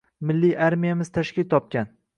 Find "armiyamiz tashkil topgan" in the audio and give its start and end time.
0.69-1.95